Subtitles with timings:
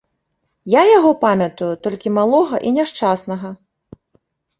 [0.73, 3.53] Я яго памятаю толькі малога і няшчаснага.